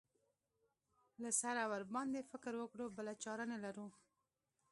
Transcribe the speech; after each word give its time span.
له 1.21 1.29
سره 1.41 1.61
ورباندې 1.71 2.27
فکر 2.31 2.53
وکړو 2.57 2.85
بله 2.97 3.13
چاره 3.23 3.43
نه 3.51 3.57
لرو. 3.63 3.87